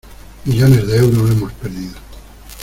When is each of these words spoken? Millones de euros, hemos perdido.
Millones 0.45 0.87
de 0.87 0.97
euros, 0.97 1.29
hemos 1.29 1.53
perdido. 1.53 1.93